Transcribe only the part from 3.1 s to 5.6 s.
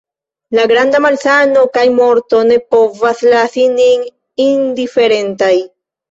lasi nin indiferentaj.